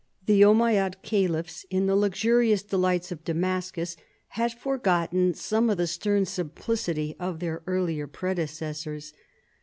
The 0.25 0.41
Ommayad 0.43 0.95
caliphs 1.03 1.63
in 1.69 1.85
the 1.85 1.95
luxurious 1.95 2.63
delights 2.63 3.11
of 3.11 3.23
Damascus 3.23 3.95
had 4.29 4.51
forgotten 4.51 5.35
some 5.35 5.69
of 5.69 5.77
the 5.77 5.85
stern 5.85 6.25
simplicity 6.25 7.15
of 7.19 7.39
their 7.39 7.61
earlier 7.67 8.07
predecessors. 8.07 9.13